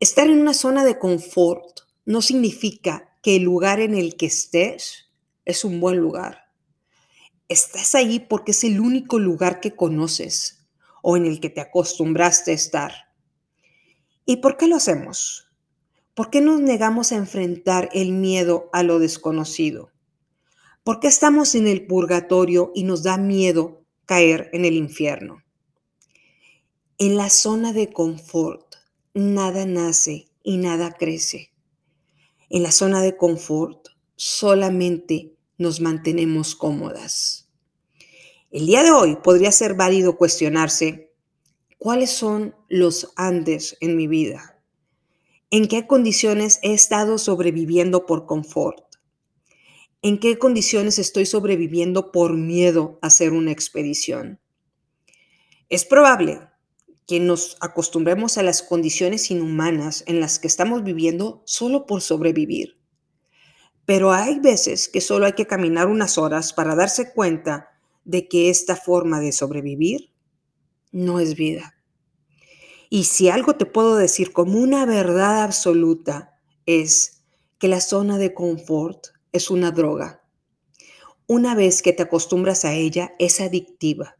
Estar 0.00 0.26
en 0.28 0.38
una 0.38 0.52
zona 0.52 0.84
de 0.84 0.98
confort 0.98 1.80
no 2.04 2.20
significa 2.20 3.16
que 3.22 3.36
el 3.36 3.44
lugar 3.44 3.80
en 3.80 3.94
el 3.94 4.18
que 4.18 4.26
estés 4.26 5.10
es 5.46 5.64
un 5.64 5.80
buen 5.80 5.96
lugar. 5.96 6.52
Estás 7.48 7.94
ahí 7.94 8.20
porque 8.20 8.50
es 8.50 8.62
el 8.62 8.78
único 8.78 9.18
lugar 9.18 9.60
que 9.60 9.74
conoces 9.74 10.68
o 11.02 11.16
en 11.16 11.24
el 11.24 11.40
que 11.40 11.48
te 11.48 11.62
acostumbraste 11.62 12.50
a 12.50 12.54
estar. 12.54 12.92
¿Y 14.26 14.42
por 14.42 14.58
qué 14.58 14.66
lo 14.66 14.76
hacemos? 14.76 15.48
¿Por 16.12 16.28
qué 16.28 16.42
nos 16.42 16.60
negamos 16.60 17.12
a 17.12 17.16
enfrentar 17.16 17.88
el 17.94 18.12
miedo 18.12 18.68
a 18.74 18.82
lo 18.82 18.98
desconocido? 18.98 19.90
¿Por 20.90 20.98
qué 20.98 21.06
estamos 21.06 21.54
en 21.54 21.68
el 21.68 21.86
purgatorio 21.86 22.72
y 22.74 22.82
nos 22.82 23.04
da 23.04 23.16
miedo 23.16 23.84
caer 24.06 24.50
en 24.52 24.64
el 24.64 24.74
infierno? 24.74 25.44
En 26.98 27.16
la 27.16 27.30
zona 27.30 27.72
de 27.72 27.92
confort, 27.92 28.74
nada 29.14 29.66
nace 29.66 30.26
y 30.42 30.56
nada 30.56 30.90
crece. 30.98 31.52
En 32.48 32.64
la 32.64 32.72
zona 32.72 33.02
de 33.02 33.16
confort 33.16 33.86
solamente 34.16 35.36
nos 35.58 35.80
mantenemos 35.80 36.56
cómodas. 36.56 37.48
El 38.50 38.66
día 38.66 38.82
de 38.82 38.90
hoy 38.90 39.14
podría 39.14 39.52
ser 39.52 39.74
válido 39.74 40.16
cuestionarse 40.16 41.14
cuáles 41.78 42.10
son 42.10 42.56
los 42.68 43.12
Andes 43.14 43.76
en 43.80 43.96
mi 43.96 44.08
vida. 44.08 44.60
¿En 45.52 45.68
qué 45.68 45.86
condiciones 45.86 46.58
he 46.64 46.74
estado 46.74 47.16
sobreviviendo 47.16 48.06
por 48.06 48.26
confort? 48.26 48.89
¿En 50.02 50.18
qué 50.18 50.38
condiciones 50.38 50.98
estoy 50.98 51.26
sobreviviendo 51.26 52.10
por 52.10 52.34
miedo 52.34 52.98
a 53.02 53.08
hacer 53.08 53.34
una 53.34 53.52
expedición? 53.52 54.40
Es 55.68 55.84
probable 55.84 56.40
que 57.06 57.20
nos 57.20 57.58
acostumbremos 57.60 58.38
a 58.38 58.42
las 58.42 58.62
condiciones 58.62 59.30
inhumanas 59.30 60.02
en 60.06 60.18
las 60.18 60.38
que 60.38 60.46
estamos 60.46 60.84
viviendo 60.84 61.42
solo 61.44 61.84
por 61.84 62.00
sobrevivir. 62.00 62.78
Pero 63.84 64.10
hay 64.10 64.38
veces 64.38 64.88
que 64.88 65.02
solo 65.02 65.26
hay 65.26 65.34
que 65.34 65.46
caminar 65.46 65.88
unas 65.88 66.16
horas 66.16 66.54
para 66.54 66.74
darse 66.74 67.12
cuenta 67.12 67.68
de 68.06 68.26
que 68.26 68.48
esta 68.48 68.76
forma 68.76 69.20
de 69.20 69.32
sobrevivir 69.32 70.14
no 70.92 71.20
es 71.20 71.34
vida. 71.34 71.74
Y 72.88 73.04
si 73.04 73.28
algo 73.28 73.56
te 73.56 73.66
puedo 73.66 73.96
decir 73.96 74.32
como 74.32 74.58
una 74.58 74.86
verdad 74.86 75.42
absoluta 75.42 76.40
es 76.64 77.22
que 77.58 77.68
la 77.68 77.82
zona 77.82 78.16
de 78.16 78.32
confort 78.32 79.08
es 79.32 79.50
una 79.50 79.70
droga. 79.70 80.22
Una 81.26 81.54
vez 81.54 81.82
que 81.82 81.92
te 81.92 82.02
acostumbras 82.02 82.64
a 82.64 82.74
ella, 82.74 83.14
es 83.18 83.40
adictiva. 83.40 84.16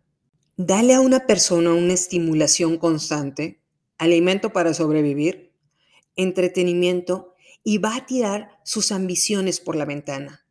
Dale 0.56 0.94
a 0.94 1.00
una 1.00 1.26
persona 1.26 1.72
una 1.72 1.94
estimulación 1.94 2.78
constante, 2.78 3.60
alimento 3.98 4.52
para 4.52 4.74
sobrevivir, 4.74 5.52
entretenimiento 6.16 7.34
y 7.64 7.78
va 7.78 7.96
a 7.96 8.06
tirar 8.06 8.58
sus 8.64 8.92
ambiciones 8.92 9.60
por 9.60 9.76
la 9.76 9.84
ventana. 9.84 10.46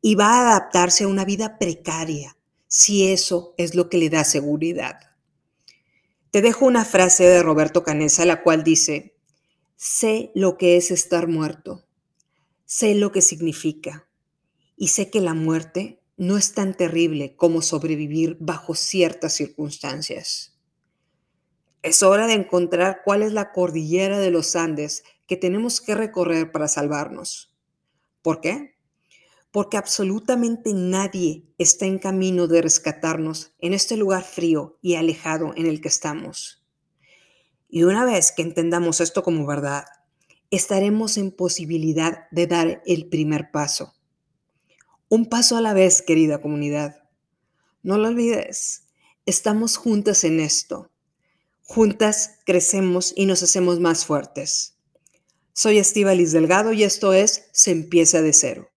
Y 0.00 0.14
va 0.14 0.28
a 0.28 0.50
adaptarse 0.50 1.04
a 1.04 1.08
una 1.08 1.24
vida 1.24 1.58
precaria, 1.58 2.36
si 2.68 3.08
eso 3.10 3.54
es 3.56 3.74
lo 3.74 3.88
que 3.88 3.98
le 3.98 4.10
da 4.10 4.24
seguridad. 4.24 4.98
Te 6.30 6.42
dejo 6.42 6.66
una 6.66 6.84
frase 6.84 7.24
de 7.24 7.42
Roberto 7.42 7.82
Canesa, 7.82 8.24
la 8.24 8.42
cual 8.42 8.62
dice, 8.62 9.16
sé 9.76 10.30
lo 10.34 10.56
que 10.56 10.76
es 10.76 10.90
estar 10.90 11.28
muerto, 11.28 11.85
sé 12.66 12.94
lo 12.96 13.12
que 13.12 13.22
significa 13.22 14.08
y 14.76 14.88
sé 14.88 15.08
que 15.08 15.20
la 15.20 15.34
muerte 15.34 16.02
no 16.16 16.36
es 16.36 16.52
tan 16.52 16.76
terrible 16.76 17.36
como 17.36 17.62
sobrevivir 17.62 18.36
bajo 18.40 18.74
ciertas 18.74 19.34
circunstancias. 19.34 20.58
Es 21.82 22.02
hora 22.02 22.26
de 22.26 22.34
encontrar 22.34 23.02
cuál 23.04 23.22
es 23.22 23.32
la 23.32 23.52
cordillera 23.52 24.18
de 24.18 24.32
los 24.32 24.56
Andes 24.56 25.04
que 25.26 25.36
tenemos 25.36 25.80
que 25.80 25.94
recorrer 25.94 26.50
para 26.50 26.66
salvarnos. 26.68 27.54
¿Por 28.22 28.40
qué? 28.40 28.76
Porque 29.52 29.76
absolutamente 29.76 30.72
nadie 30.74 31.44
está 31.58 31.86
en 31.86 31.98
camino 31.98 32.48
de 32.48 32.62
rescatarnos 32.62 33.54
en 33.60 33.72
este 33.72 33.96
lugar 33.96 34.24
frío 34.24 34.78
y 34.82 34.96
alejado 34.96 35.52
en 35.56 35.66
el 35.66 35.80
que 35.80 35.88
estamos. 35.88 36.66
Y 37.68 37.84
una 37.84 38.04
vez 38.04 38.32
que 38.32 38.42
entendamos 38.42 39.00
esto 39.00 39.22
como 39.22 39.46
verdad, 39.46 39.84
estaremos 40.50 41.16
en 41.16 41.30
posibilidad 41.30 42.28
de 42.30 42.46
dar 42.46 42.82
el 42.86 43.08
primer 43.08 43.50
paso. 43.50 43.94
Un 45.08 45.26
paso 45.26 45.56
a 45.56 45.60
la 45.60 45.72
vez, 45.72 46.02
querida 46.02 46.40
comunidad. 46.40 47.04
No 47.82 47.98
lo 47.98 48.08
olvides, 48.08 48.88
estamos 49.24 49.76
juntas 49.76 50.24
en 50.24 50.40
esto. 50.40 50.90
Juntas 51.62 52.38
crecemos 52.44 53.12
y 53.16 53.26
nos 53.26 53.42
hacemos 53.42 53.80
más 53.80 54.06
fuertes. 54.06 54.76
Soy 55.52 55.78
Estíbalis 55.78 56.32
Delgado 56.32 56.72
y 56.72 56.82
esto 56.84 57.12
es 57.12 57.48
Se 57.52 57.70
empieza 57.70 58.22
de 58.22 58.32
cero. 58.32 58.70